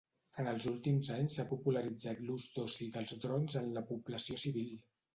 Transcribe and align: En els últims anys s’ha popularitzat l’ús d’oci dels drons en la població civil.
En 0.43 0.47
els 0.53 0.63
últims 0.71 1.11
anys 1.17 1.35
s’ha 1.35 1.45
popularitzat 1.51 2.25
l’ús 2.31 2.49
d’oci 2.57 2.91
dels 2.99 3.17
drons 3.27 3.63
en 3.65 3.73
la 3.81 3.89
població 3.95 4.43
civil. 4.49 4.79